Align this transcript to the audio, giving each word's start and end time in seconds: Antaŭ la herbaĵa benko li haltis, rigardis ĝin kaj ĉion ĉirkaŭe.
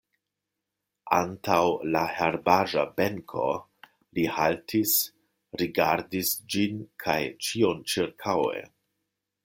Antaŭ 1.17 1.57
la 1.95 2.01
herbaĵa 2.19 2.85
benko 3.01 3.45
li 4.19 4.25
haltis, 4.39 4.97
rigardis 5.63 6.33
ĝin 6.55 6.83
kaj 7.05 7.21
ĉion 7.49 7.89
ĉirkaŭe. 7.95 8.65